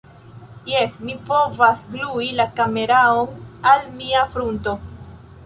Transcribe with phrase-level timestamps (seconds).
[0.69, 3.37] Jes, mi povas glui la kameraon
[3.75, 4.77] al mia frunto